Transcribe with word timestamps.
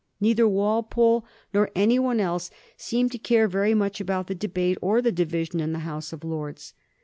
Neither 0.19 0.47
Walpole 0.47 1.25
nor 1.53 1.69
any 1.75 1.99
one 1.99 2.19
else 2.19 2.49
seemed 2.75 3.11
to 3.11 3.19
care 3.19 3.47
very 3.47 3.75
much 3.75 4.01
about 4.01 4.25
the 4.25 4.33
debate 4.33 4.79
or 4.81 4.99
the 4.99 5.11
division 5.11 5.59
in 5.59 5.73
the 5.73 5.77
House 5.85 6.11
of 6.11 6.23
Lords. 6.23 6.73